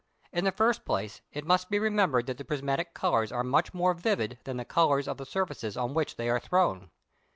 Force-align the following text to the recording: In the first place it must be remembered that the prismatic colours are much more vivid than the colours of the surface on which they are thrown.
In 0.31 0.45
the 0.45 0.51
first 0.51 0.83
place 0.83 1.21
it 1.31 1.45
must 1.45 1.69
be 1.69 1.77
remembered 1.77 2.25
that 2.25 2.39
the 2.39 2.43
prismatic 2.43 2.95
colours 2.95 3.31
are 3.31 3.43
much 3.43 3.71
more 3.71 3.93
vivid 3.93 4.39
than 4.45 4.57
the 4.57 4.65
colours 4.65 5.07
of 5.07 5.17
the 5.17 5.27
surface 5.27 5.77
on 5.77 5.93
which 5.93 6.15
they 6.15 6.27
are 6.27 6.39
thrown. 6.39 6.89